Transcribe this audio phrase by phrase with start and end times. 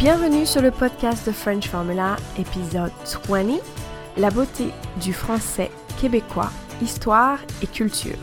[0.00, 2.90] Bienvenue sur le podcast de French Formula, épisode
[3.28, 3.58] 20,
[4.16, 6.50] La beauté du français québécois,
[6.80, 8.16] histoire et culture.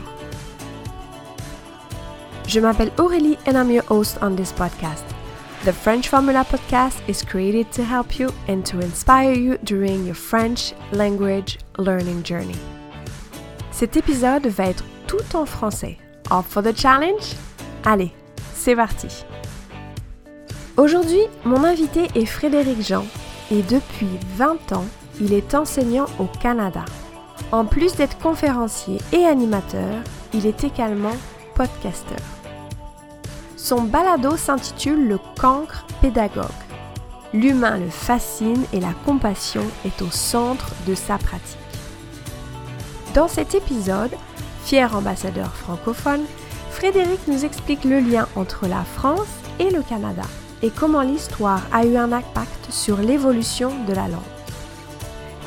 [2.48, 5.06] Je m'appelle Aurélie and I'm your host on this podcast.
[5.66, 10.16] The French Formula podcast is created to help you and to inspire you during your
[10.16, 12.58] French language learning journey.
[13.70, 16.00] Cet épisode va être tout en français.
[16.32, 17.36] Up for the challenge?
[17.86, 18.12] Allez,
[18.56, 19.24] c'est parti!
[20.78, 23.04] Aujourd'hui, mon invité est Frédéric Jean
[23.50, 24.86] et depuis 20 ans,
[25.20, 26.86] il est enseignant au Canada.
[27.52, 30.04] En plus d'être conférencier et animateur,
[30.36, 31.16] il est également
[31.56, 32.20] podcasteur.
[33.56, 36.46] Son balado s'intitule Le cancre pédagogue.
[37.34, 41.58] L'humain le fascine et la compassion est au centre de sa pratique.
[43.16, 44.14] Dans cet épisode,
[44.64, 46.26] fier ambassadeur francophone,
[46.70, 49.26] Frédéric nous explique le lien entre la France
[49.58, 50.22] et le Canada
[50.62, 54.22] et comment l'histoire a eu un impact sur l'évolution de la langue.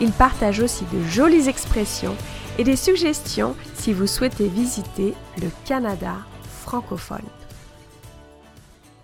[0.01, 2.17] Il partage aussi de jolies expressions
[2.59, 7.29] et des suggestions si vous souhaitez visiter le Canada francophone.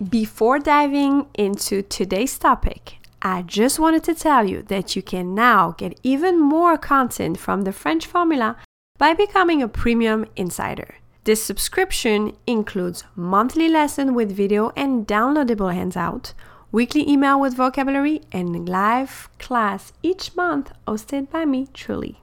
[0.01, 5.75] Before diving into today's topic, I just wanted to tell you that you can now
[5.79, 8.57] get even more content from the French formula
[8.99, 10.97] by becoming a premium insider.
[11.27, 16.35] This subscription includes monthly lesson with video and downloadable handout,
[16.71, 22.21] weekly email with vocabulary, and live class each month hosted by me truly.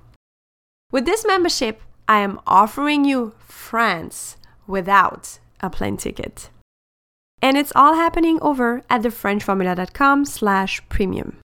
[0.89, 4.37] With this membership, I am offering you France
[4.67, 6.49] without a plane ticket.
[7.41, 11.41] And it's all happening over at thefrenchformula.com slash premium.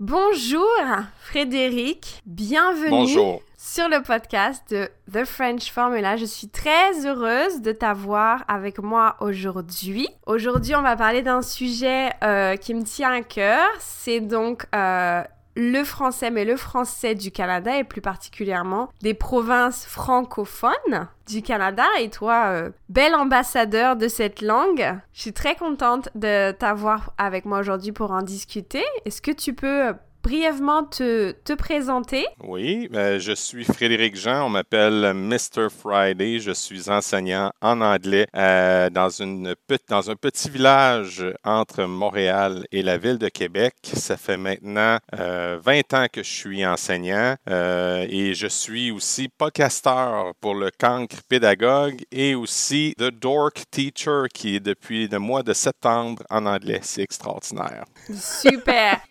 [0.00, 3.42] Bonjour Frédéric, bienvenue Bonjour.
[3.66, 6.18] Sur le podcast de The French Formula.
[6.18, 10.06] Je suis très heureuse de t'avoir avec moi aujourd'hui.
[10.26, 13.66] Aujourd'hui, on va parler d'un sujet euh, qui me tient à cœur.
[13.78, 15.22] C'est donc euh,
[15.56, 21.86] le français, mais le français du Canada et plus particulièrement des provinces francophones du Canada.
[22.00, 27.46] Et toi, euh, bel ambassadeur de cette langue, je suis très contente de t'avoir avec
[27.46, 28.84] moi aujourd'hui pour en discuter.
[29.06, 29.94] Est-ce que tu peux
[30.24, 32.26] brièvement te, te présenter?
[32.42, 34.46] Oui, euh, je suis Frédéric Jean.
[34.46, 35.68] On m'appelle Mr.
[35.68, 36.38] Friday.
[36.38, 39.54] Je suis enseignant en anglais euh, dans, une,
[39.90, 43.74] dans un petit village entre Montréal et la ville de Québec.
[43.82, 49.28] Ça fait maintenant euh, 20 ans que je suis enseignant euh, et je suis aussi
[49.28, 55.42] podcasteur pour le cancre pédagogue et aussi The Dork Teacher qui est depuis le mois
[55.42, 56.80] de septembre en anglais.
[56.82, 57.84] C'est extraordinaire.
[58.10, 59.02] Super.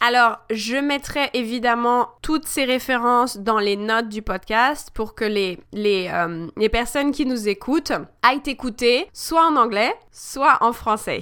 [0.00, 5.58] Alors, je mettrai évidemment toutes ces références dans les notes du podcast pour que les,
[5.72, 11.20] les, euh, les personnes qui nous écoutent aillent écouter soit en anglais, soit en français.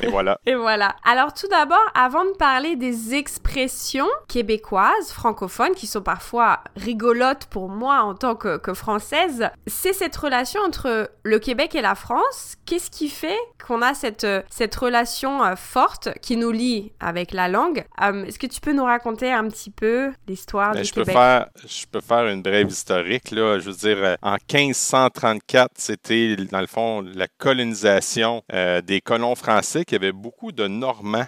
[0.00, 0.38] Et voilà.
[0.46, 0.96] Et voilà.
[1.04, 7.68] Alors tout d'abord, avant de parler des expressions québécoises, francophones, qui sont parfois rigolotes pour
[7.68, 12.54] moi en tant que, que française, c'est cette relation entre le Québec et la France.
[12.64, 17.48] Qu'est-ce qui fait qu'on a cette, cette relation euh, forte qui nous lie avec la
[17.48, 17.84] langue?
[18.00, 21.14] Est-ce que tu peux nous raconter un petit peu l'histoire Ben, du je, peux Québec?
[21.14, 23.30] faire, je peux faire une brève historique.
[23.30, 23.58] Là.
[23.58, 29.34] Je veux dire, euh, en 1534, c'était, dans le fond, la colonisation euh, des colons
[29.34, 31.26] français qui avaient beaucoup de Normands.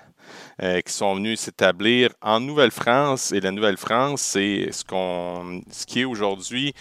[0.62, 3.32] euh, qui sont venus s'établir en Nouvelle-France.
[3.32, 6.72] Et la Nouvelle-France, c'est ce, qu'on, ce qui est aujourd'hui,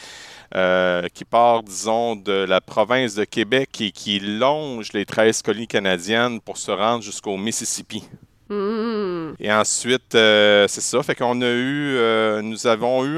[0.55, 5.67] euh, qui part, disons, de la province de Québec et qui longe les 13 colonies
[5.67, 8.03] canadiennes pour se rendre jusqu'au Mississippi.
[8.49, 9.33] Hmm.
[9.39, 13.17] Et ensuite, euh, c'est ça, fait qu'on a eu, euh, nous avons eu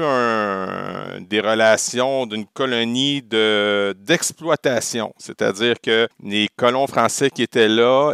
[1.22, 8.12] des relations d'une colonie de, d'exploitation, c'est-à-dire que les colons français qui étaient là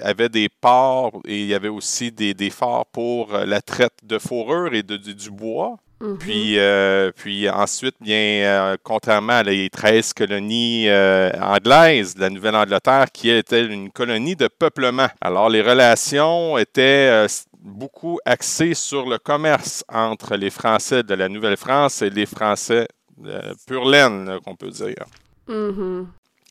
[0.00, 3.94] avaient des ports et il y avait aussi des, des forts pour euh, la traite
[4.02, 5.76] de fourrure et de, du bois.
[6.00, 6.18] Mhm.
[6.18, 12.30] Puis, euh, puis ensuite, bien, euh, contrairement à les 13 colonies euh, anglaises de la
[12.30, 15.08] Nouvelle-Angleterre, qui était une colonie de peuplement.
[15.20, 17.26] Alors, les relations étaient
[17.62, 22.88] beaucoup axées sur le commerce entre les Français de la Nouvelle-France et les Français
[23.66, 25.04] pur laine, qu'on peut dire.
[25.46, 26.06] Mhm.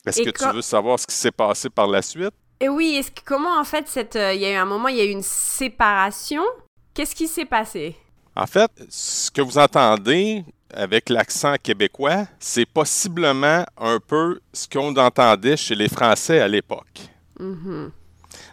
[0.06, 2.30] Est-ce que quand- tu veux savoir ce qui s'est passé par la suite?
[2.60, 4.96] Et oui, est-ce que comment en fait cette il y a eu un moment, il
[4.96, 6.42] y a eu une séparation?
[6.94, 7.96] Qu'est-ce qui s'est passé?
[8.40, 10.42] En fait, ce que vous entendez
[10.72, 17.00] avec l'accent québécois, c'est possiblement un peu ce qu'on entendait chez les Français à l'époque.
[17.38, 17.90] Mhm.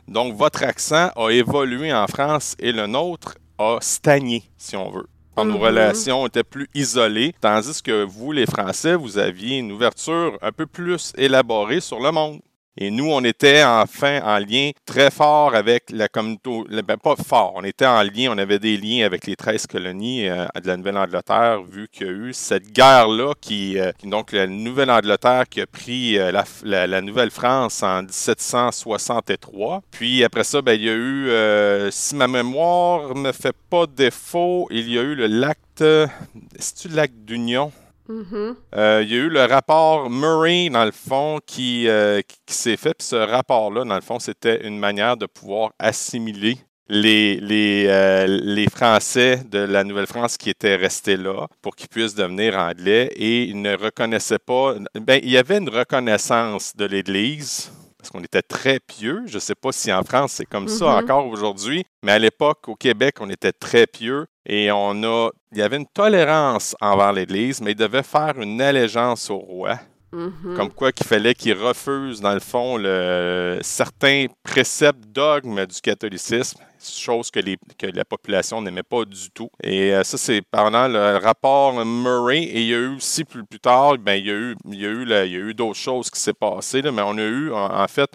[0.09, 5.07] Donc, votre accent a évolué en France et le nôtre a stagné, si on veut.
[5.33, 5.63] Quand nos Mhm.
[5.63, 10.65] relations étaient plus isolées, tandis que vous, les Français, vous aviez une ouverture un peu
[10.65, 12.41] plus élaborée sur le monde.
[12.79, 16.51] Et nous, on était enfin en lien très fort avec la communauté,
[16.83, 20.29] ben, pas fort, on était en lien, on avait des liens avec les 13 colonies
[20.29, 24.45] euh, de la Nouvelle-Angleterre, vu qu'il y a eu cette guerre-là qui, euh, donc la
[24.45, 29.81] Nouvelle-Angleterre qui a pris euh, la, la, Nouvelle-France en 1763.
[29.89, 34.67] Puis après ça, ben, il y a eu, si ma mémoire me fait pas défaut,
[34.69, 37.71] il y a eu le lac, c'est-tu le d'Union?
[38.09, 38.55] Mm-hmm.
[38.75, 42.93] Euh, il y a eu le rapport Murray, dans le fond, qui, euh, s'est fait.
[42.93, 46.57] Puis ce rapport-là, dans le fond, c'était une manière de pouvoir assimiler
[46.89, 52.15] les, les, euh, les, Français de la Nouvelle-France qui étaient restés là pour qu'ils puissent
[52.15, 54.75] devenir anglais et ils ne reconnaissaient pas.
[54.95, 59.23] Ben, il y avait une reconnaissance de l'Église parce qu'on était très pieux.
[59.25, 61.03] Je ne sais pas si en France c'est comme ça mm-hmm.
[61.03, 65.57] encore aujourd'hui, mais à l'époque, au Québec, on était très pieux et on a, il
[65.57, 69.77] y avait une tolérance envers l'Église, mais il devait faire une allégeance au roi.
[70.13, 70.55] Mm-hmm.
[70.55, 76.59] Comme quoi qu'il fallait qu'il refuse, dans le fond, le, certains préceptes, dogmes du catholicisme
[76.91, 79.49] chose que, les, que la population n'aimait pas du tout.
[79.63, 82.43] Et euh, ça, c'est pendant le rapport Murray.
[82.43, 85.49] Et il y a eu aussi plus, plus tard, ben, il y a eu, eu,
[85.49, 88.09] eu d'autres choses qui s'est passées, mais on a eu, en, fait,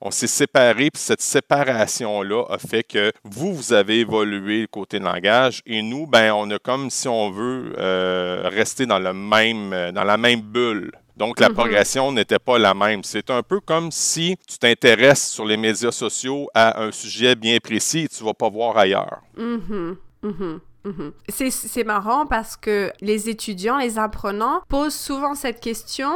[0.00, 5.62] on s'est séparés, puis cette séparation-là a fait que vous, vous avez évolué côté langage,
[5.66, 10.04] et nous, ben, on a comme si on veut euh, rester dans le même, dans
[10.04, 10.92] la même bulle.
[11.16, 11.54] Donc, la mm-hmm.
[11.54, 13.02] progression n'était pas la même.
[13.04, 17.58] C'est un peu comme si tu t'intéresses sur les médias sociaux à un sujet bien
[17.58, 19.20] précis et tu ne vas pas voir ailleurs.
[19.36, 19.96] Mm-hmm.
[20.24, 21.50] Mm-hmm.
[21.50, 26.12] C'est marrant parce que les étudiants, les apprenants posent souvent cette question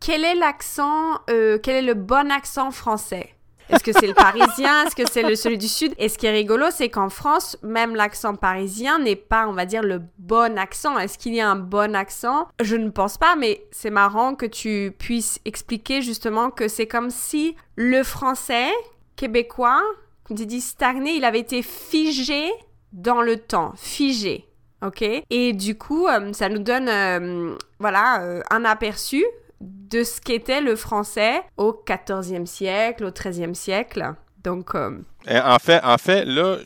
[0.00, 3.34] quel est l'accent, euh, quel est le bon accent français?
[3.70, 4.84] Est-ce que c'est le parisien?
[4.86, 5.94] Est-ce que c'est le celui du sud?
[5.98, 9.66] Et ce qui est rigolo, c'est qu'en France, même l'accent parisien n'est pas, on va
[9.66, 10.98] dire, le bon accent.
[10.98, 12.48] Est-ce qu'il y a un bon accent?
[12.60, 17.10] Je ne pense pas, mais c'est marrant que tu puisses expliquer justement que c'est comme
[17.10, 18.70] si le français
[19.16, 19.82] québécois,
[20.24, 22.50] comme tu dis, stagné, il avait été figé
[22.92, 24.46] dans le temps, figé.
[24.84, 25.04] OK?
[25.28, 29.24] Et du coup, euh, ça nous donne, euh, voilà, euh, un aperçu
[29.60, 34.14] de ce qu'était le français au 14e siècle, au 13e siècle.
[34.42, 34.74] Donc.
[34.74, 36.56] Euh, en, fait, en fait, là,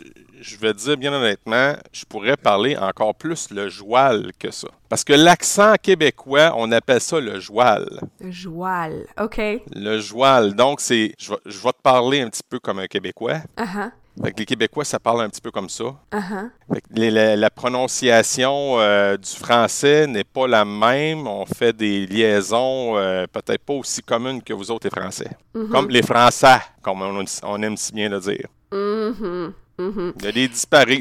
[0.41, 4.69] je vais dire bien honnêtement, je pourrais parler encore plus le joual que ça.
[4.89, 8.01] Parce que l'accent québécois, on appelle ça le joual.
[8.21, 9.41] Le joual, OK.
[9.75, 10.55] Le joual.
[10.55, 11.15] Donc, c'est.
[11.19, 13.39] Je, vais te parler un petit peu comme un Québécois.
[13.59, 13.91] Uh
[14.23, 15.85] les Québécois, ça parle un petit peu comme ça.
[16.13, 17.37] Uh-huh.
[17.37, 21.27] la, prononciation euh, du français n'est pas la même.
[21.27, 25.31] On fait des liaisons euh, peut-être pas aussi communes que vous autres, les Français.
[25.55, 25.69] Mm-hmm.
[25.69, 28.47] Comme les Français, comme on, aime si bien le dire.
[28.73, 29.53] Mm-hmm.
[29.77, 30.49] Il y a des,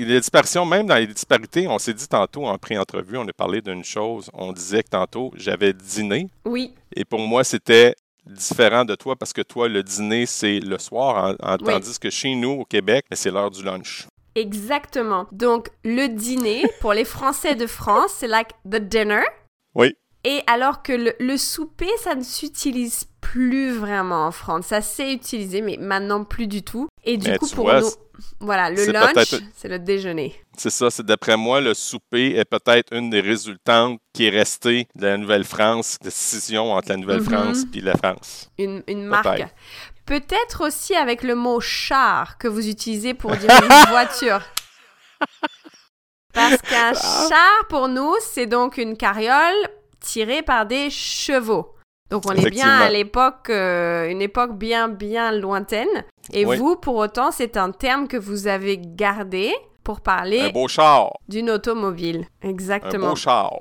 [0.05, 1.67] des, disparitions, même dans les disparités.
[1.67, 4.31] On s'est dit tantôt en pré-entrevue, on a parlé d'une chose.
[4.33, 6.27] On disait que tantôt, j'avais dîné.
[6.45, 6.73] Oui.
[6.95, 7.95] Et pour moi, c'était
[8.25, 12.51] différent de toi parce que toi, le dîner, c'est le soir, tandis que chez nous,
[12.51, 14.07] au Québec, c'est l'heure du lunch.
[14.35, 15.27] Exactement.
[15.31, 19.23] Donc, le dîner, pour les Français de France, c'est like the dinner.
[19.75, 19.95] Oui.
[20.23, 24.67] Et alors que le, souper, ça ne s'utilise plus vraiment en France.
[24.67, 26.89] Ça s'est utilisé, mais maintenant plus du tout.
[27.05, 27.89] Et du coup, pour nous,
[28.39, 30.35] voilà, le lunch, c'est le déjeuner.
[30.57, 34.87] C'est ça, c'est d'après moi, le souper est peut-être une des résultantes qui est restée
[34.95, 37.85] de la Nouvelle-France, de décision entre la Nouvelle-France et mhm.
[37.85, 38.51] la France.
[38.59, 39.47] Une, une marque.
[40.05, 44.41] Peut-être aussi avec le mot char que vous utilisez pour dire une voiture.
[46.33, 47.27] Parce qu'un ah.
[47.29, 49.69] char, pour nous, c'est donc une carriole
[50.01, 51.73] tirée par des chevaux.
[52.09, 55.87] Donc on est bien à l'époque, euh, une époque bien bien lointaine.
[56.31, 60.51] Et vous, pour autant, c'est un terme que vous avez gardé pour parler
[61.27, 62.25] d'une automobile.
[62.41, 63.07] Exactement.
[63.07, 63.53] Un beau char.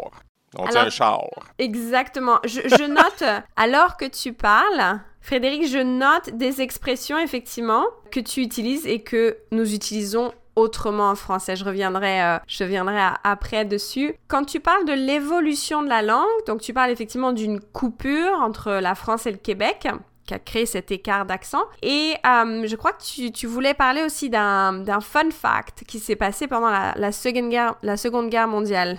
[0.59, 1.23] On tient un char.
[1.59, 2.39] Exactement.
[2.45, 3.25] Je, je note,
[3.57, 9.39] alors que tu parles, Frédéric, je note des expressions effectivement que tu utilises et que
[9.51, 11.57] nous utilisons autrement en français.
[11.57, 14.15] Je reviendrai, euh, je reviendrai après dessus.
[14.29, 18.73] Quand tu parles de l'évolution de la langue, donc tu parles effectivement d'une coupure entre
[18.73, 19.89] la France et le Québec
[20.27, 21.65] qui a créé cet écart d'accent.
[21.83, 26.17] Et euh, je crois que tu, tu voulais parler aussi d'un fun fact qui s'est
[26.17, 28.99] passé pendant la, la, seconde guerre, la Seconde Guerre mondiale.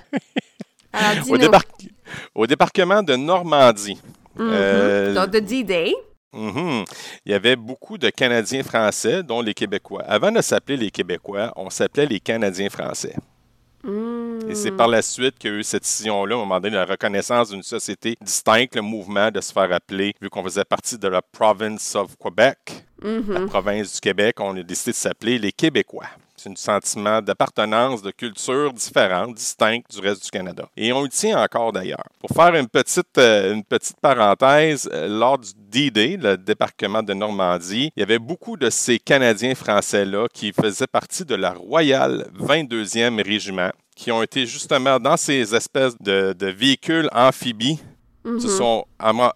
[1.29, 1.37] au,
[2.35, 3.99] au, débarquement de Normandie.
[4.35, 5.93] Mm euh, de D-Day.
[6.33, 6.85] Mhm.
[7.25, 10.03] Il y avait beaucoup de Canadiens français, dont les Québécois.
[10.07, 13.15] Avant de s'appeler les Québécois, on s'appelait les Canadiens français.
[13.83, 14.49] Mm.
[14.49, 16.75] Et c'est par la suite qu'il y a eu cette décision-là, à un moment donné,
[16.75, 20.97] la reconnaissance d'une société distincte, le mouvement de se faire appeler, vu qu'on faisait partie
[20.97, 23.45] de la province of Quebec, la mm-hmm.
[23.47, 26.07] province du Québec, on a décidé de s'appeler les Québécois.
[26.43, 30.67] C'est un sentiment d'appartenance, de culture différente, distincte du reste du Canada.
[30.75, 32.03] Et on le tient encore d'ailleurs.
[32.19, 37.13] Pour faire une petite, euh, une petite parenthèse, euh, lors du D-Day, le débarquement de
[37.13, 42.27] Normandie, il y avait beaucoup de ces Canadiens français-là qui faisaient partie de la Royale
[42.37, 47.79] 22e Régiment, qui ont été justement dans ces espèces de, de véhicules amphibies
[48.25, 48.85] se sont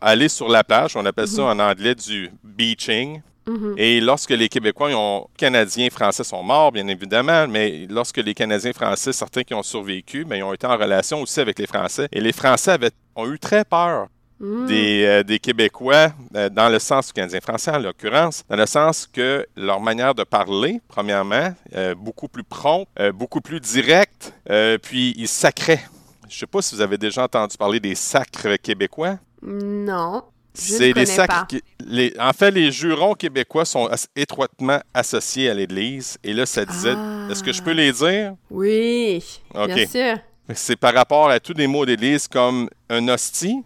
[0.01, 0.95] allés sur la plage.
[0.95, 3.21] On appelle ça en anglais du beaching.
[3.47, 3.75] Mhm.
[3.77, 8.33] Et lorsque les Québécois, ils ont, Canadiens, Français sont morts, bien évidemment, mais lorsque les
[8.33, 11.67] Canadiens français, certains qui ont survécu, ben, ils ont été en relation aussi avec les
[11.67, 12.07] Français.
[12.11, 14.07] Et les Français avaient, ont eu très peur
[14.39, 14.67] Mm.
[14.67, 18.67] des, euh, des Québécois, euh, dans le sens du Canadien français en l'occurrence, dans le
[18.67, 24.33] sens que leur manière de parler, premièrement, euh, beaucoup plus prompte, euh, beaucoup plus directe,
[24.51, 25.81] euh, puis ils sacraient.
[26.29, 29.17] Je ne sais pas si vous avez déjà entendu parler des sacres québécois.
[29.41, 30.23] Non.
[30.59, 31.47] C'est les sacres.
[31.47, 36.17] qui- les- en fait, les jurons québécois sont as- étroitement associés à l'Église.
[36.23, 36.93] Et là, ça disait.
[36.95, 37.27] Ah.
[37.31, 38.33] Est-ce que je peux les dire?
[38.49, 39.23] Oui,
[39.65, 40.17] bien sûr.
[40.53, 43.63] C'est par rapport à tous les mots d'Église comme un hostie,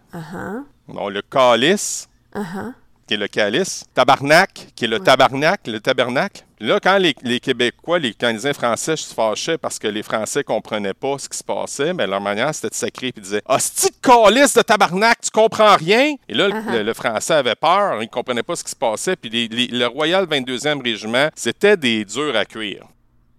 [0.88, 2.74] bon, le calice, uh-huh.
[3.11, 5.03] Qui est le calice, tabarnak, qui est le Ouais.
[5.03, 6.43] tabarnak, le tabernacle.
[6.61, 10.93] Là, quand les, les Québécois, les Canadiens français se fâchaient parce que les Français comprenaient
[10.93, 13.95] pas ce qui se passait, ben, leur manière, c'était de sacrer et disaient Hostie de
[14.01, 16.15] calice de tabarnak, tu comprends rien.
[16.29, 16.71] Et là, le- Uh-huh.
[16.77, 19.17] le, le Français avait peur, il comprenait pas ce qui se passait.
[19.17, 22.85] Puis les- les- le Royal 22e Régiment, c'était des durs à cuire.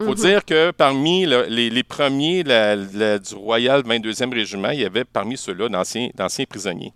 [0.01, 0.19] Il faut Mhm.
[0.19, 4.85] dire que parmi le- les, les premiers la- la- du Royal 22e Régiment, il y
[4.85, 6.93] avait parmi ceux-là d'anciens prisonniers.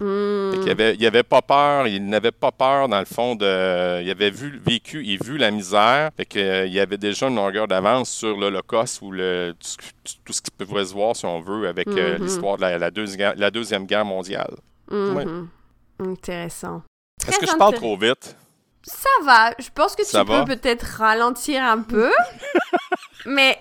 [0.00, 0.52] Mm.
[0.52, 4.00] Fait qu'il avait, il avait pas peur, il n'avait pas peur dans le fond de.
[4.02, 6.10] Il avait vu, vécu et vu la misère.
[6.16, 9.76] Fait que, euh, il avait déjà une longueur d'avance sur l'Holocauste ou le, tout, ce
[9.76, 12.24] qui- tout ce qui pouvait se voir, si on veut, avec euh, Mhm.
[12.24, 14.54] l'histoire de la, la deuxième, la Deuxième Guerre mondiale.
[14.90, 15.48] Mhm.
[16.00, 16.82] Intéressant.
[17.26, 18.36] Est-ce que je parle trop vite?
[18.84, 19.50] Ça va.
[19.58, 20.44] Je pense que Ça tu va?
[20.44, 22.10] peux peut-être ralentir un peu.
[23.26, 23.58] Mais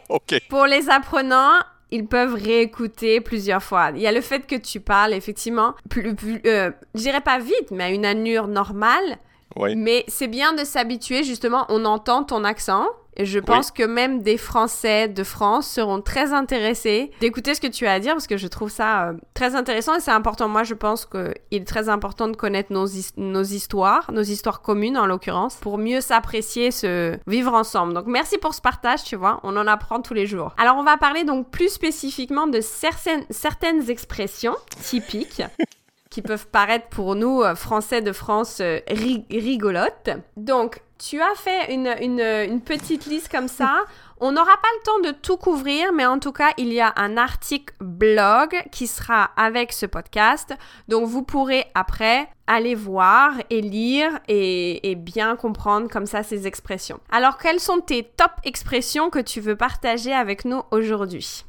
[0.50, 1.60] pour les apprenants,
[1.92, 3.92] ils peuvent réécouter plusieurs fois.
[3.96, 7.40] Il y a le fait que tu parles, effectivement, plus, plus euh, je dirais pas
[7.40, 9.18] vite, mais à une allure normale.
[9.56, 9.76] Oui.
[9.76, 12.86] Mais c'est bien de s'habituer, justement, on entend ton accent.
[13.20, 17.68] Et je pense que même des Français de France seront très intéressés d'écouter ce que
[17.68, 20.48] tu as à dire parce que je trouve ça euh, très intéressant et c'est important.
[20.48, 24.62] Moi, je pense qu'il est très important de connaître nos, his- nos histoires, nos histoires
[24.62, 27.94] communes en l'occurrence, pour mieux s'apprécier, se vivre ensemble.
[27.94, 30.54] Donc, merci pour ce partage, tu vois, on en apprend tous les jours.
[30.58, 35.42] Alors, on va parler donc plus spécifiquement de certaines, certaines expressions typiques
[36.18, 40.10] qui peuvent paraître pour nous, euh, Français de France, euh, ri- rigolotes.
[40.36, 43.82] Donc, tu as fait une, une, une petite liste comme ça.
[44.20, 46.92] On n'aura pas le temps de tout couvrir, mais en tout cas, il y a
[46.96, 50.56] un article blog qui sera avec ce podcast.
[50.88, 56.48] Donc, vous pourrez après aller voir et lire et, et bien comprendre comme ça ces
[56.48, 57.00] expressions.
[57.12, 61.46] Alors, quelles sont tes top expressions que tu veux partager avec nous aujourd'hui?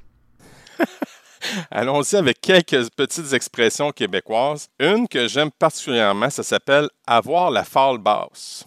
[1.70, 4.68] Allons-y avec quelques petites expressions québécoises.
[4.78, 8.64] Une que j'aime particulièrement, ça s'appelle avoir la fâle basse.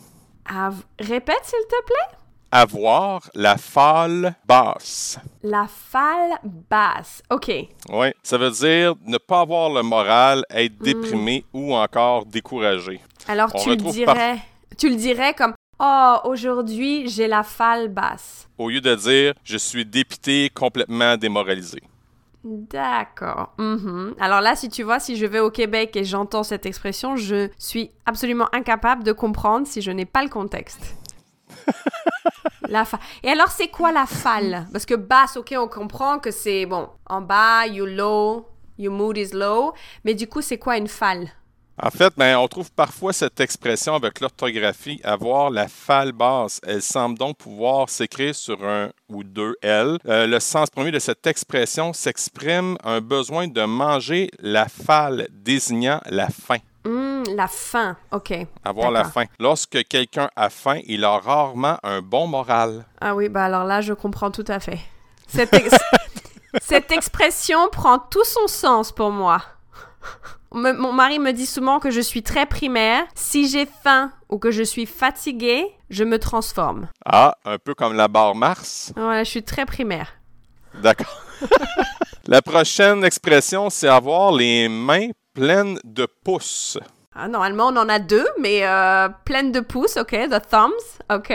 [1.00, 2.18] Répète, s'il te plaît.
[2.52, 5.18] Avoir la fâle basse.
[5.42, 7.24] La falle basse.
[7.30, 7.50] OK.
[7.90, 13.00] Oui, ça veut dire ne pas avoir le moral, être déprimé ou encore découragé.
[13.30, 14.40] Alors On tu le dirais,
[14.78, 18.50] tu le dirais comme oh aujourd'hui j'ai la falle basse.
[18.58, 21.82] Au lieu de dire je suis dépité, complètement démoralisé.
[22.44, 23.54] D'accord.
[23.58, 24.16] Mhm.
[24.20, 27.50] Alors là, si tu vois, si je vais au Québec et j'entends cette expression, je
[27.58, 30.96] suis absolument incapable de comprendre si je n'ai pas le contexte.
[32.68, 33.00] la fa...
[33.24, 34.66] Et alors, c'est quoi la falle?
[34.72, 38.48] Parce que basse, ok, on comprend que c'est bon, en bas, you low,
[38.80, 39.74] your mood is low.
[40.04, 41.28] Mais du coup, c'est quoi une falle?
[41.84, 46.60] En fait, ben, on trouve parfois cette expression avec l'orthographie avoir la falle basse.
[46.66, 49.98] Elle semble donc pouvoir s'écrire sur un ou deux L.
[50.06, 56.00] Euh, le sens premier de cette expression s'exprime un besoin de manger la falle, désignant
[56.06, 56.58] la faim.
[56.86, 58.34] Hmm, La faim, ok.
[58.64, 59.26] Avoir la faim.
[59.40, 62.86] Lorsque quelqu'un a faim, il a rarement un bon moral.
[63.00, 64.80] Ah oui, bah alors là, je comprends tout à fait.
[65.28, 65.76] Cette, ex-
[66.62, 69.42] Cette expression prend tout son sens pour moi.
[70.54, 73.04] Me- mon mari me dit souvent que je suis très primaire.
[73.16, 76.88] Si j'ai faim ou que je suis fatiguée, je me transforme.
[77.06, 78.94] Ah, un peu comme la barre Mars.
[78.98, 80.14] Ouais, je suis très primaire.
[80.82, 81.22] D'accord.
[82.28, 86.78] la prochaine expression, c'est avoir les mains pleines de pouces.
[87.16, 90.72] Ah, normalement, on en a deux, mais euh, pleine de pouces, ok, the thumbs,
[91.14, 91.34] ok.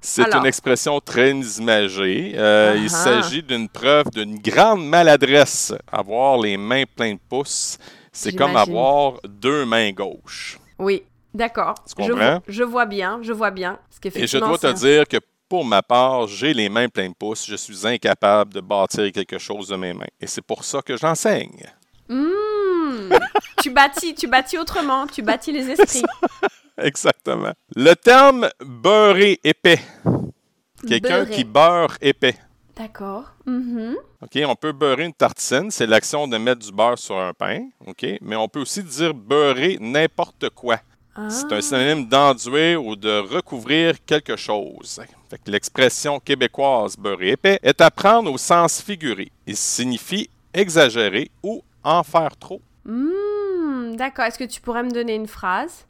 [0.00, 2.32] C'est une expression très imagée.
[2.36, 5.74] Euh, il s'agit d'une preuve d'une grande maladresse.
[5.90, 7.78] Avoir les mains pleines de pouces,
[8.16, 10.58] c'est comme avoir deux mains gauches.
[10.78, 11.02] Oui,
[11.34, 11.74] d'accord.
[11.86, 12.42] Tu Je comprends?
[12.48, 13.78] Je, vois bien, je vois bien.
[14.02, 15.18] Parce Et je dois te dire que
[15.48, 17.46] Pour ma part, j'ai les mains pleines de pouces.
[17.46, 20.06] Je suis incapable de bâtir quelque chose de mes mains.
[20.20, 21.62] Et c'est pour ça que j'enseigne.
[22.08, 23.12] Mmh.
[23.62, 26.02] tu bâtis, tu bâtis autrement, tu bâtis les esprits.
[26.78, 27.52] Exactement.
[27.76, 29.80] Le terme beurrer épais.
[30.86, 32.36] Quelqu'un qui beurre épais.
[32.76, 33.35] D'accord.
[33.46, 33.96] Mhm.
[34.22, 37.68] OK, on peut beurrer une tartine, c'est l'action de mettre du beurre sur un pain,
[37.86, 38.04] OK?
[38.20, 40.78] Mais on peut aussi dire beurrer n'importe quoi.
[41.30, 41.62] C'est un Ah.
[41.62, 45.00] synonyme d'enduire ou de recouvrir quelque chose.
[45.30, 49.32] Que l'expression québécoise beurrer épais est à prendre au sens figuré.
[49.46, 52.60] Il signifie exagérer ou en faire trop.
[52.84, 54.26] Hmm, D'accord.
[54.26, 55.86] Est-ce que tu pourrais me donner une phrase?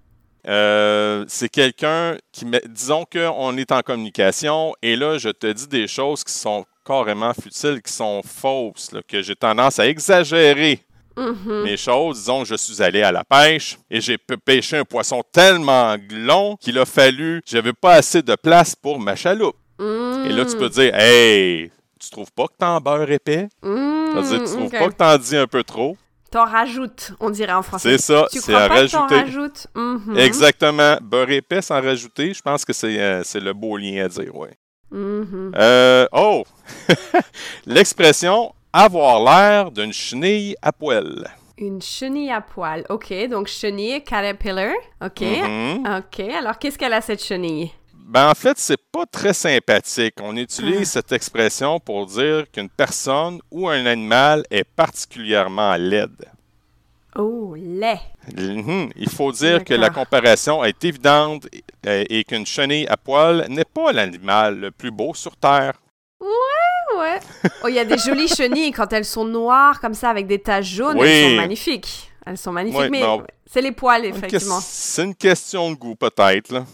[0.47, 5.67] Euh, c'est quelqu'un qui met, disons qu'on est en communication et là, je te dis
[5.67, 10.81] des choses qui sont carrément futiles, qui sont fausses, là, que j'ai tendance à exagérer
[11.17, 11.63] Mhm.
[11.65, 12.19] mes choses.
[12.19, 16.57] Disons que je suis allé à la pêche et j'ai pêché un poisson tellement long
[16.61, 19.57] qu'il a fallu, j'avais pas assez de place pour ma chaloupe.
[19.79, 23.49] Et là, tu peux dire, hey, tu trouves pas que t'en beurres épais?
[23.63, 25.97] Hmm, Ça veut dire, tu trouves pas que t'en dis un peu trop?
[26.31, 27.97] T'en rajoutes, on dirait en français.
[27.97, 29.25] C'est ça, Tu c'est à rajouter.
[29.75, 30.19] Mhm.
[30.19, 30.99] Exactement.
[31.01, 34.35] Beurre épais sans rajouter, je pense que c'est euh, c'est le beau lien à dire,
[34.35, 34.49] oui.
[34.91, 35.53] Mhm.
[35.57, 36.45] Euh, oh!
[37.67, 41.29] L'expression avoir l'air d'une chenille à poil.
[41.59, 42.85] Une chenille à poil.
[42.91, 44.75] Ok, donc chenille, caterpillar.
[45.03, 45.23] Ok.
[45.23, 45.87] Mhm.
[45.99, 47.73] Ok, alors qu'est-ce qu'elle a cette chenille?
[47.95, 50.15] Ben, en fait, c'est pas très sympathique.
[50.23, 56.25] On utilise cette expression pour dire qu'une personne ou un animal est particulièrement laide.
[57.19, 58.01] Oh, lait.
[58.37, 58.91] Mhm.
[58.97, 61.47] Il faut dire que la comparaison est évidente
[61.85, 65.75] et qu'une chenille à poil n'est pas l'animal le plus beau sur Terre.
[66.21, 67.19] Ouais.
[67.63, 70.39] Oh, il y a des jolies chenilles quand elles sont noires comme ça avec des
[70.41, 70.99] taches jaunes.
[70.99, 71.07] Oui.
[71.09, 72.11] Elles sont magnifiques.
[72.25, 73.23] Elles sont magnifiques, Oui, mais non.
[73.47, 74.59] c'est les poils, effectivement.
[74.61, 76.51] C'est une question de goût, peut-être.
[76.53, 76.65] là.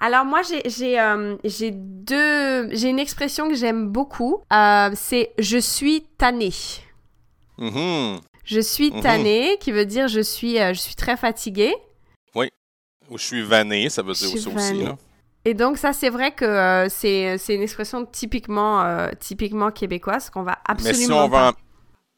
[0.00, 2.74] Alors moi, j'ai j'ai euh, j'ai deux...
[2.74, 4.40] J'ai une expression que j'aime beaucoup.
[4.52, 6.52] Euh, c'est «je suis tannée».
[7.58, 8.20] Mhm.
[8.44, 9.00] Je suis Mhm.
[9.02, 11.74] tannée, qui veut dire je suis, euh, je suis très fatiguée.
[13.10, 14.82] Ou je suis vanné, ça veut dire aussi.
[14.82, 14.96] là.
[15.44, 20.44] Et donc ça, c'est vrai que euh, c'est une expression typiquement, euh, typiquement québécoise qu'on
[20.44, 21.52] va Mais absolument si on, va en,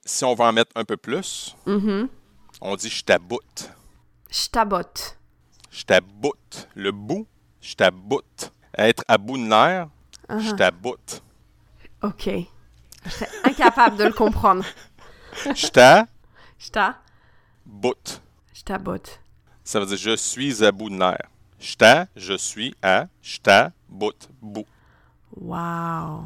[0.05, 2.09] si on va en mettre un peu plus, Mhm.
[2.61, 3.71] on dit je t'aboute.
[4.31, 5.17] Je tabote.
[5.71, 6.69] Je t'aboute.
[6.75, 7.27] Le bout,
[7.63, 8.53] je t'aboute.
[8.77, 9.89] Être à bout de nerfs,
[10.29, 10.57] je Uh-huh.
[10.57, 11.23] t'aboute.
[12.03, 12.29] Ok.
[13.07, 14.65] Je serais incapable de le comprendre.
[15.57, 16.09] Je t'aboute.
[16.59, 16.97] Je ta...
[18.53, 19.21] Je tabote.
[19.65, 21.29] Ça veut dire je suis à bout de nerfs.
[21.59, 24.29] Je t'a, je suis à, je t'aboute.
[24.43, 24.67] Bout.
[25.37, 26.25] Wow.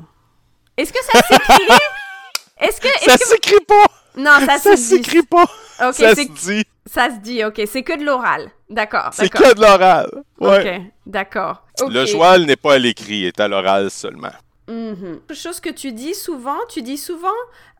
[0.77, 1.79] Est-ce que ça s'écrit?
[2.59, 2.89] Est-ce que...
[3.05, 3.85] Ça est-ce que- s'écrit pas!
[4.17, 5.45] Non, ça, Ça s'écrit pas!
[5.81, 6.65] Ok, ça se dit.
[6.87, 7.61] ça se dit, ok.
[7.71, 8.51] C'est que de l'oral.
[8.69, 10.11] D'accord, C'est que de l'oral.
[10.41, 10.77] Ouais.
[10.79, 11.65] Ok, d'accord.
[11.89, 14.33] Le joual n'est pas à l'écrit, est à l'oral seulement.
[14.67, 17.29] Quelque chose que tu dis souvent, tu dis souvent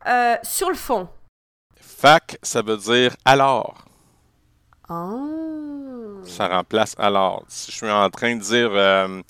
[0.07, 1.09] euh, sur le fond.
[1.81, 3.85] Fac, ça veut dire alors.
[4.89, 6.21] Oh.
[6.23, 7.43] Ça remplace alors.
[7.47, 9.21] Si je suis en train de dire, euh,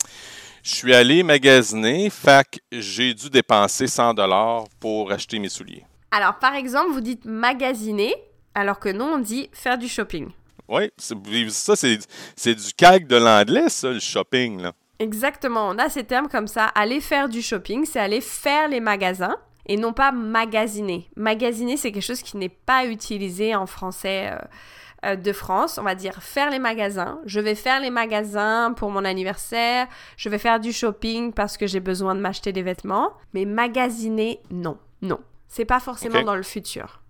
[0.64, 5.86] je suis allé magasiner, fac, j'ai dû dépenser 100 dollars pour acheter mes souliers.
[6.12, 8.16] Alors, par exemple, vous dites magasiner,
[8.56, 10.30] alors que nous, on dit faire du shopping.
[10.68, 12.00] Oui, c'est- ça, c'est
[12.36, 14.62] c'est du calque de l'anglais, ça, le shopping.
[14.62, 14.74] Là.
[15.00, 16.66] Exactement, on a ces termes comme ça.
[16.66, 19.38] Aller faire du shopping, c'est aller faire les magasins
[19.70, 21.08] et non pas magasiner.
[21.16, 24.38] Magasiner, c'est quelque chose qui n'est pas utilisé en français euh,
[25.06, 25.78] euh, de France.
[25.78, 27.20] On va dire faire les magasins.
[27.26, 29.88] Je vais faire les magasins pour mon anniversaire.
[30.18, 33.14] Je vais faire du shopping parce que j'ai besoin de m'acheter des vêtements.
[33.36, 34.80] Mais magasiner, non.
[35.04, 35.20] Non.
[35.48, 37.02] C'est pas forcément dans le futur.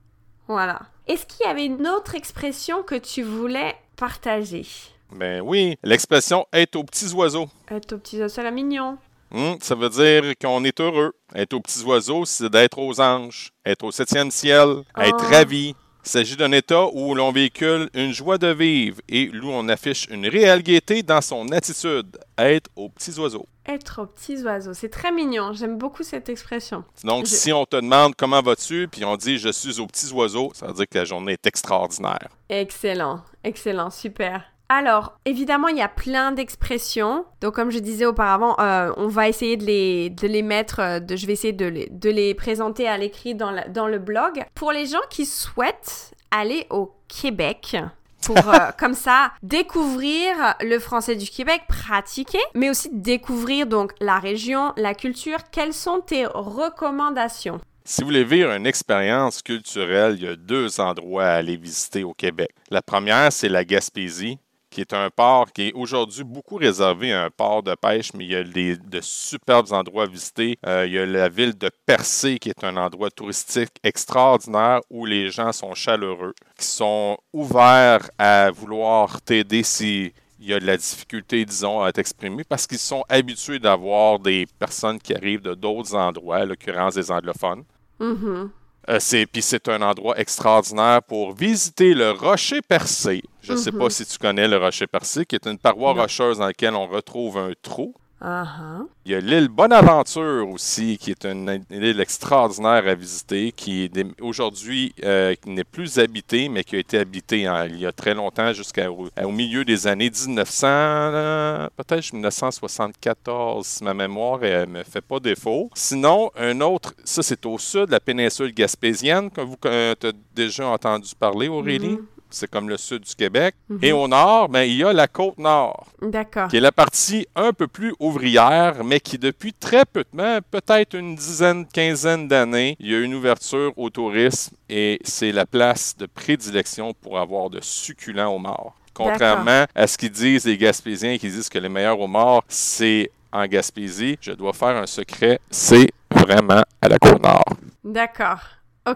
[0.50, 0.82] Voilà.
[1.08, 4.65] Est-ce qu'il y avait une autre expression que tu voulais partager?
[5.13, 7.48] Ben oui, l'expression être aux petits oiseaux.
[7.72, 8.98] Être au petit os, c'est mignon.
[9.32, 11.13] Hum, ça veut dire qu'on est heureux.
[11.36, 15.38] Être aux petits oiseaux, c'est d'être aux anges, être au septième ciel, être Ah.
[15.38, 15.76] ravi.
[16.06, 20.08] Il s'agit d'un état où l'on véhicule une joie de vivre et où on affiche
[20.10, 22.18] une réelle gaieté dans son attitude.
[22.38, 23.46] Être aux petits oiseaux.
[23.68, 25.52] Être aux petits oiseaux, c'est très mignon.
[25.54, 26.84] J'aime beaucoup cette expression.
[27.04, 30.12] Donc, Je- si on te demande comment vas-tu, puis on dit je suis aux petits
[30.13, 32.30] oiseaux, ça veut dire que la journée est extraordinaire.
[32.48, 34.42] Excellent, excellent, super.
[34.71, 37.25] Alors, évidemment, il y a plein d'expressions.
[37.41, 40.99] Donc, comme je disais auparavant, euh, on va essayer de les, de les mettre, euh,
[40.99, 43.97] de, je vais essayer de les, de les présenter à l'écrit dans, la- dans le
[43.97, 44.43] blog.
[44.53, 47.77] Pour les gens qui souhaitent aller au Québec,
[48.23, 54.19] pour euh, comme ça découvrir le français du Québec, pratiquer, mais aussi découvrir donc la
[54.19, 57.60] région, la culture, quelles sont tes recommandations?
[57.86, 62.03] Si vous voulez vivre une expérience culturelle, il y a deux endroits à aller visiter
[62.03, 62.49] au Québec.
[62.69, 64.38] La première, c'est la Gaspésie,
[64.69, 68.25] qui est un port qui est aujourd'hui beaucoup réservé à un port de pêche, mais
[68.25, 70.58] il y a des, de superbes endroits à visiter.
[70.65, 75.05] Euh, il y a la ville de Percé, qui est un endroit touristique extraordinaire où
[75.05, 80.65] les gens sont chaleureux, qui sont ouverts à vouloir t'aider si il y a de
[80.65, 85.53] la difficulté, disons, à t'exprimer parce qu'ils sont habitués d'avoir des personnes qui arrivent de
[85.53, 87.63] d'autres endroits, à l'occurrence des anglophones.
[87.99, 88.15] Mhm.
[88.25, 88.59] Euh,
[88.97, 93.21] c'est, puis c'est un endroit extraordinaire pour visiter le Rocher Percé.
[93.43, 96.02] Je ne sais pas si tu connais le Rocher Percé, qui est une paroi Non.
[96.02, 97.93] rocheuse dans laquelle on retrouve un trou.
[98.21, 98.82] Ah, ah.
[99.05, 103.89] Il y a l'île Bonaventure aussi, qui est une, une île extraordinaire à visiter, qui
[104.19, 108.13] aujourd'hui euh, n'est plus habitée, mais qui a été habitée en- il y a très
[108.13, 114.84] longtemps, jusqu'au au milieu des années 1900, euh, peut-être 1974, si ma mémoire ne me
[114.84, 115.69] fait pas défaut.
[115.73, 119.95] Sinon, un autre, ça c'est au sud, la péninsule gaspésienne, que vous as
[120.36, 121.91] déjà entendu parler, Aurélie?
[121.91, 122.05] Mhm.
[122.30, 123.56] C'est comme le sud du Québec.
[123.70, 123.80] Mhm.
[123.82, 126.48] Et au nord, ben, il y a la côte nord D'accord.
[126.48, 130.39] qui est la partie un peu plus ouvrière, mais qui depuis très peu de temps,
[130.52, 135.46] peut-être une dizaine, quinzaine d'années, il y a une ouverture au tourisme et c'est la
[135.46, 138.74] place de prédilection pour avoir de succulents homards.
[138.94, 143.46] Contrairement à ce qu'ils disent les Gaspésiens qui disent que les meilleurs homards, c'est en
[143.46, 147.46] Gaspésie, je dois faire un secret, c'est vraiment à la Côte-Nord.
[147.84, 148.39] D'accord.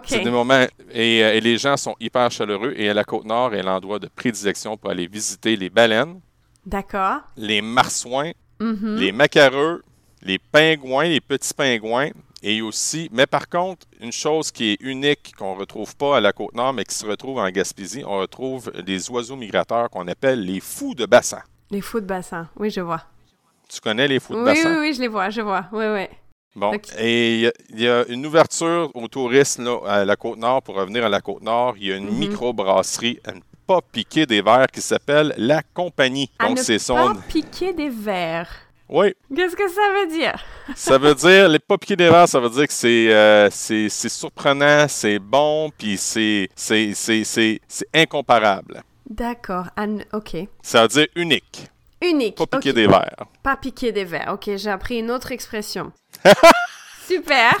[0.04, 3.54] C'est des moments et, euh, et les gens sont hyper chaleureux et à la Côte-Nord
[3.54, 6.20] est l'endroit de prédilection pour aller visiter les baleines,
[6.66, 7.20] D'accord.
[7.36, 8.96] les marsouins, Mhm.
[8.96, 9.82] les macareux,
[10.22, 12.10] les pingouins, les petits pingouins,
[12.42, 16.20] et aussi, mais par contre, une chose qui est unique, qu'on ne retrouve pas à
[16.20, 20.44] la Côte-Nord, mais qui se retrouve en Gaspésie, on retrouve des oiseaux migrateurs qu'on appelle
[20.44, 21.42] les fous de bassin.
[21.70, 22.48] Les fous de bassin.
[22.56, 23.02] Oui, je vois.
[23.68, 24.72] Tu connais les fous de Oui, bassin?
[24.80, 25.66] oui, oui, je les vois, je vois.
[25.72, 26.06] Oui, oui.
[26.56, 30.14] Bon, et il y a- il y, a une ouverture au tourisme là, à la
[30.16, 30.62] Côte-Nord.
[30.62, 32.18] Pour revenir à la Côte-Nord, il y a une Mhm.
[32.18, 36.30] microbrasserie à ne pas piquer des verres qui s'appelle La Compagnie.
[36.38, 37.14] À Donc, c'est pas son...
[37.28, 38.50] piquer des verres.
[38.88, 40.34] Oui, Qu'est-ce que ça veut dire?
[40.76, 44.86] Ça veut dire, les pas piquer des verres, ça veut dire que c'est euh, surprenant,
[44.88, 46.48] c'est bon, puis c'est
[47.94, 48.82] incomparable.
[49.08, 49.66] D'accord.
[50.12, 50.36] Ok.
[50.62, 51.66] Ça veut dire unique,
[52.02, 52.36] Unique.
[52.36, 53.26] pas piquer des verres.
[53.42, 54.30] Pas piquer des verres.
[54.34, 55.92] Ok, j'ai appris une autre expression.
[57.06, 57.52] Super.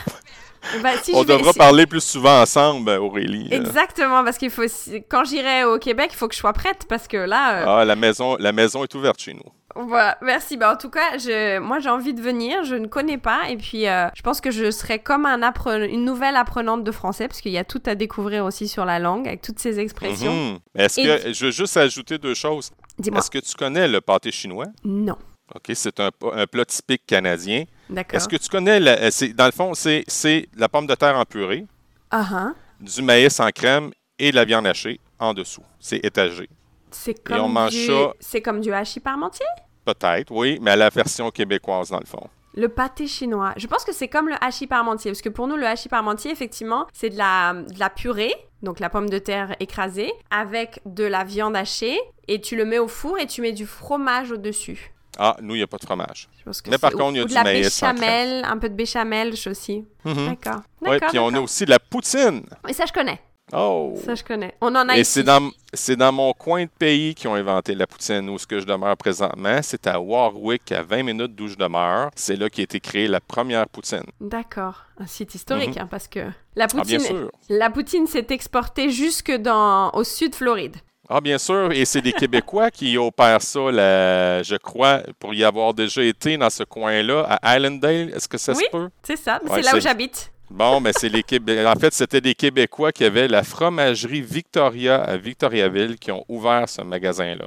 [0.82, 3.48] Bah, si On vais- devra parler plus souvent ensemble, Aurélie.
[3.52, 4.62] Exactement, parce qu'il faut.
[5.10, 7.58] Quand j'irai au Québec, il faut que je sois prête parce que là.
[7.60, 9.42] euh, Ah, la maison, la maison est ouverte chez nous.
[9.76, 10.56] Voilà, merci.
[10.56, 13.58] Bah, en tout cas, je, moi j'ai envie de venir, je ne connais pas, et
[13.58, 15.42] puis euh, je pense que je serai comme un
[15.84, 18.98] une nouvelle apprenante de français, parce qu'il y a tout à découvrir aussi sur la
[18.98, 20.32] langue, avec toutes ces expressions.
[20.52, 20.58] Mhm.
[20.76, 22.70] Est-ce Et- que, je veux juste ajouter deux choses.
[22.98, 23.18] Dis-moi.
[23.18, 24.66] Est-ce que tu connais le pâté chinois?
[24.84, 25.16] Non.
[25.54, 27.64] OK, c'est un, un plat typique canadien.
[27.90, 28.16] D'accord.
[28.16, 30.94] Est-ce que tu connais, la- euh, c'est- dans le fond, c'est c'est la pomme de
[30.94, 31.66] terre en purée,
[32.10, 32.52] ah.
[32.80, 35.62] du maïs en crème et de la viande hachée en dessous.
[35.80, 36.48] C'est étagé.
[36.90, 37.86] C'est on comme, mange du...
[37.86, 39.46] ça- c'est comme du hachis parmentier?
[39.84, 42.26] Peut-être, oui, mais à la version québécoise, dans le fond.
[42.56, 43.52] Le pâté chinois.
[43.56, 46.30] Je pense que c'est comme le hachis parmentier, parce que pour nous, le hachis parmentier,
[46.30, 51.02] effectivement, c'est de la, de la purée, donc la pomme de terre écrasée, avec de
[51.04, 54.92] la viande hachée, et tu le mets au four et tu mets du fromage au-dessus.
[55.18, 56.28] Ah, nous, il n'y a pas de fromage.
[56.68, 59.50] Mais par contre, il y a de du maïs béchamel, un peu de béchamel je
[59.50, 59.84] aussi.
[60.04, 60.28] Mhm.
[60.28, 60.62] D'accord.
[60.80, 62.44] Oui, puis on a aussi de la poutine.
[62.66, 63.20] Mais ça, je connais.
[63.52, 63.94] Oh!
[64.04, 64.54] Ça, je connais.
[64.62, 65.12] On en a Et ici.
[65.12, 68.46] c'est dans, c'est dans mon coin de pays qu'ils ont inventé la poutine, où ce
[68.46, 69.60] que je demeure présentement.
[69.62, 72.10] C'est à Warwick, à 20 minutes d'où je demeure.
[72.16, 74.02] C'est là qu'a été créée la première poutine.
[74.20, 74.84] D'accord.
[74.98, 76.20] Un site historique, hein, parce que
[76.56, 76.70] la Mhm.
[76.80, 77.30] Ah, bien poutine, sûr.
[77.50, 80.76] la poutine s'est exportée jusque dans, au sud Floride.
[81.08, 81.70] Ah, bien sûr.
[81.72, 86.36] Et c'est des Québécois qui opèrent ça, la- je crois, pour y avoir déjà été
[86.38, 88.10] dans ce coin-là, à Islandale.
[88.14, 88.64] Est-ce que ça Oui.
[88.64, 88.88] se peut?
[89.02, 89.40] C'est ça.
[89.44, 90.30] Ouais, c'est là où j'habite.
[90.50, 95.02] Bon, mais c'est les Québé- En fait, c'était des Québécois qui avaient la fromagerie Victoria
[95.02, 97.46] à Victoriaville qui ont ouvert ce magasin-là,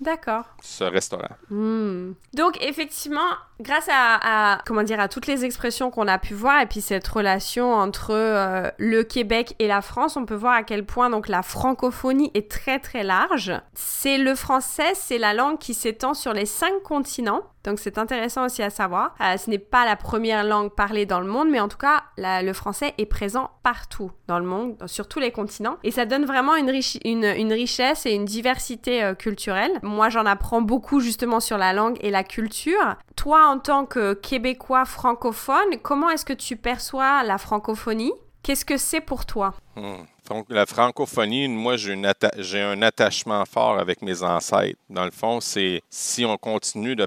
[0.00, 0.44] D'accord.
[0.62, 1.28] ce restaurant.
[1.50, 2.12] Hmm.
[2.34, 3.20] Donc effectivement,
[3.60, 6.80] grâce à, à- comment dire à toutes les expressions qu'on a pu voir et puis
[6.80, 11.10] cette relation entre euh, le Québec et la France, on peut voir à quel point
[11.10, 13.52] donc la francophonie est très très large.
[13.74, 17.42] C'est le français, c'est la langue qui s'étend sur les cinq continents.
[17.64, 19.14] Donc c'est intéressant aussi à savoir.
[19.20, 22.04] Euh, ce n'est pas la première langue parlée dans le monde, mais en tout cas,
[22.16, 25.76] la- le français est présent partout dans le monde, sur tous les continents.
[25.82, 29.72] Et ça donne vraiment une, richi- une, une richesse et une diversité euh, culturelle.
[29.88, 32.96] Moi, j'en apprends beaucoup justement sur la langue et la culture.
[33.16, 38.12] Toi, en tant que Québécois francophone, comment est-ce que tu perçois la francophonie?
[38.42, 39.54] Qu'est-ce que c'est pour toi?
[39.76, 40.04] Hmm.
[40.28, 44.78] Donc, la francophonie, moi, j'ai un attachement fort avec mes ancêtres.
[44.90, 47.06] Dans le fond, c'est si on continue de,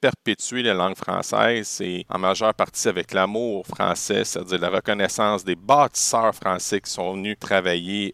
[0.00, 5.54] perpétuer la langue française, c'est en majeure partie avec l'amour français, c'est-à-dire la reconnaissance des
[5.54, 8.12] bâtisseurs français qui sont venus travailler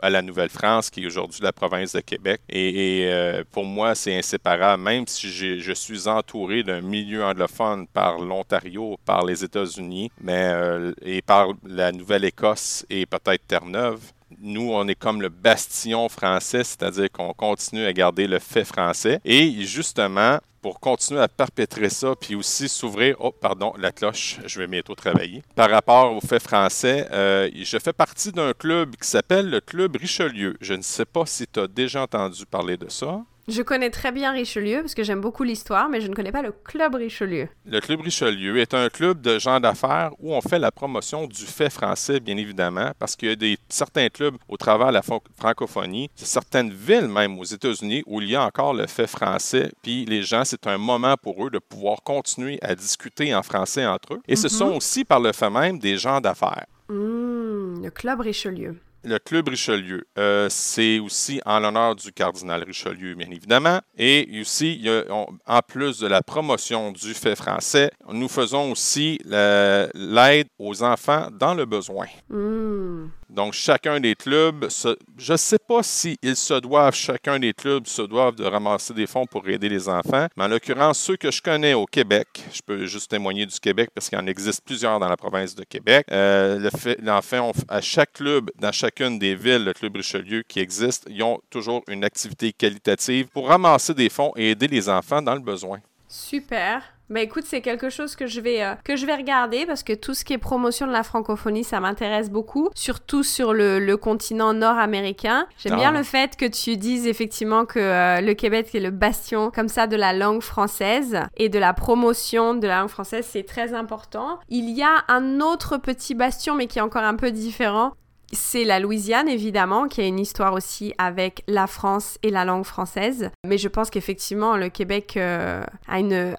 [0.00, 2.40] à la Nouvelle-France, qui est aujourd'hui la province de Québec.
[2.48, 8.18] Et, euh, pour moi, c'est inséparable, même si je suis entouré d'un milieu anglophone par
[8.18, 14.00] l'Ontario, par les États-Unis, mais euh, et par la Nouvelle-Écosse et peut-être Terre-Neuve.
[14.40, 19.20] Nous, on est comme le bastion français, c'est-à-dire qu'on continue à garder le fait français.
[19.24, 24.60] Et justement, pour continuer à perpétrer ça, puis aussi s'ouvrir, oh pardon, la cloche, je
[24.60, 25.42] vais bientôt travailler.
[25.56, 29.96] Par rapport au fait français, euh, je fais partie d'un club qui s'appelle le Club
[29.96, 30.56] Richelieu.
[30.60, 33.22] Je ne sais pas si tu as déjà entendu parler de ça.
[33.48, 36.42] Je connais très bien Richelieu parce que j'aime beaucoup l'histoire, mais je ne connais pas
[36.42, 37.48] le Club Richelieu.
[37.66, 41.44] Le Club Richelieu est un club de gens d'affaires où on fait la promotion du
[41.44, 45.02] fait français, bien évidemment, parce qu'il y a des, certains clubs au travers de la
[45.02, 50.04] francophonie, certaines villes même aux États-Unis où il y a encore le fait français, puis
[50.04, 54.14] les gens, c'est un moment pour eux de pouvoir continuer à discuter en français entre
[54.14, 54.20] eux.
[54.28, 54.52] Et ce mhm.
[54.52, 56.66] sont aussi par le fait même des gens d'affaires.
[56.88, 58.76] Mmh, le Club Richelieu.
[59.04, 63.80] Le Club Richelieu, euh, c'est aussi en l'honneur du cardinal Richelieu, bien évidemment.
[63.98, 70.82] Et aussi, en plus de la promotion du fait français, nous faisons aussi l'aide aux
[70.82, 72.06] enfants dans le besoin.
[72.28, 73.06] Mmh.
[73.32, 74.68] Donc, chacun des clubs,
[75.16, 79.06] je ne sais pas s'ils se doivent, chacun des clubs se doivent de ramasser des
[79.06, 82.60] fonds pour aider les enfants, mais en l'occurrence, ceux que je connais au Québec, je
[82.60, 86.06] peux juste témoigner du Québec parce qu'il en existe plusieurs dans la province de Québec.
[86.12, 86.68] Euh,
[87.08, 91.40] enfin, à chaque club, dans chacune des villes, le Club Richelieu qui existe, ils ont
[91.48, 95.78] toujours une activité qualitative pour ramasser des fonds et aider les enfants dans le besoin.
[96.06, 96.82] Super.
[97.10, 99.92] Bah écoute, c'est quelque chose que je vais euh, que je vais regarder parce que
[99.92, 104.54] tout ce qui est promotion de la francophonie, ça m'intéresse beaucoup, surtout sur le, continent
[104.54, 105.46] nord-américain.
[105.58, 105.98] J'aime bien ah.
[105.98, 109.86] le fait que tu dises effectivement que euh, le Québec est le bastion comme ça
[109.86, 114.38] de la langue française et de la promotion de la langue française, c'est très important.
[114.48, 117.92] Il y a un autre petit bastion mais qui est encore un peu différent,
[118.32, 122.64] c'est la Louisiane, évidemment, qui a une histoire aussi avec la France et la langue
[122.64, 123.30] française.
[123.46, 126.34] Mais je pense qu'effectivement, le Québec euh, a, une,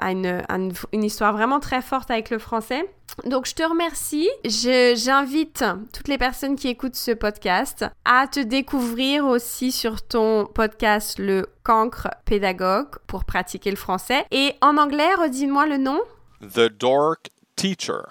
[0.91, 2.83] une, histoire vraiment très forte avec le français.
[3.25, 4.29] Donc, je te remercie.
[4.43, 11.19] J'invite toutes les personnes qui écoutent ce podcast à te découvrir aussi sur ton podcast
[11.19, 14.25] Le Cancre Pédagogue pour pratiquer le français.
[14.31, 16.01] Et en anglais, redis-moi le nom.
[16.41, 18.01] The Dork Teacher.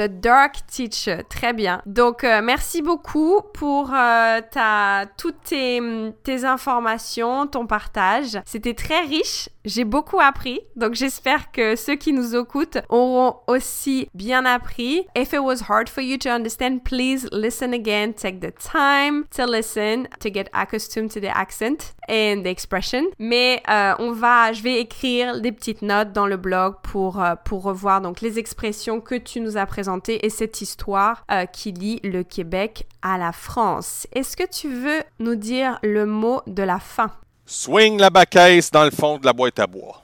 [0.00, 1.18] The Dark Teacher.
[1.28, 1.82] Très bien.
[1.84, 5.78] Donc, euh, merci beaucoup pour euh, ta, toutes tes,
[6.22, 8.40] tes, informations, ton partage.
[8.46, 9.50] C'était très riche.
[9.66, 10.60] J'ai beaucoup appris.
[10.74, 15.06] Donc, j'espère que ceux qui nous écoutent auront aussi bien appris.
[15.14, 18.14] If it was hard for you to understand, please listen again.
[18.14, 23.02] Take the time to listen to get accustomed to the accent and the expression.
[23.18, 27.64] Mais euh, on va, je vais écrire des petites notes dans le blog pour, pour
[27.64, 32.00] revoir donc les expressions que tu nous as présentées et cette histoire euh, qui lie
[32.04, 34.06] le Québec à la France.
[34.12, 37.10] Est-ce que tu veux nous dire le mot de la fin?
[37.46, 40.02] Swing la baquette dans le fond de la boîte à bois.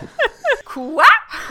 [0.72, 1.04] Quoi?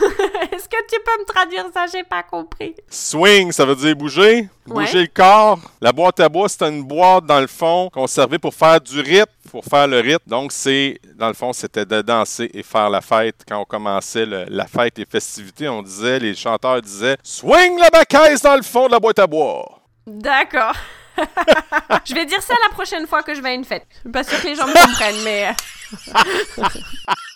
[0.50, 1.86] Est-ce que tu peux me traduire ça?
[1.86, 2.74] J'ai pas compris.
[2.88, 4.48] Swing, ça veut dire bouger.
[4.66, 5.60] Bouger le corps.
[5.80, 8.98] La boîte à bois, c'est une boîte dans le fond qu'on servait pour faire du
[8.98, 10.28] rythme, pour faire le rythme.
[10.28, 13.44] Donc, c'est, dans le fond, c'était de danser et faire la fête.
[13.46, 18.42] Quand on commençait la fête et festivités, on disait, les chanteurs disaient Swing la bacaisse
[18.42, 19.82] dans le fond de la boîte à bois.
[20.04, 20.74] D'accord.
[22.04, 23.86] je vais dire ça la prochaine fois que je vais à une fête.
[23.92, 25.54] Je suis pas sûre que les gens me comprennent, mais.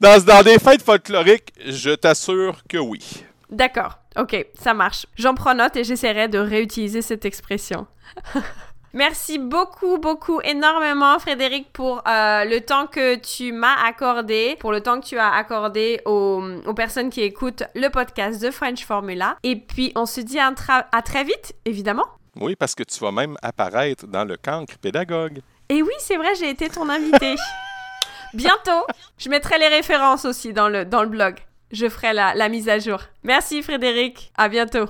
[0.00, 3.24] Dans, dans des fêtes folkloriques, je t'assure que oui.
[3.50, 5.06] D'accord, ok, ça marche.
[5.16, 7.86] J'en prends note et j'essaierai de réutiliser cette expression.
[8.96, 14.80] Merci beaucoup, beaucoup, énormément, Frédéric, pour euh, le temps que tu m'as accordé, pour le
[14.80, 16.42] temps que tu as accordé aux,
[16.74, 19.36] personnes qui écoutent le podcast de French Formula.
[19.42, 20.50] Et puis, on se dit à,
[20.92, 22.06] à très vite, évidemment.
[22.40, 25.40] Oui, parce que tu vas même apparaître dans le cancre pédagogue.
[25.68, 27.34] Et oui, c'est vrai, j'ai été ton invité.
[28.36, 28.86] Bientôt,
[29.18, 31.36] je mettrai les références aussi dans le, dans le blog.
[31.72, 33.00] Je ferai la, la mise à jour.
[33.22, 34.32] Merci Frédéric.
[34.36, 34.86] À bientôt.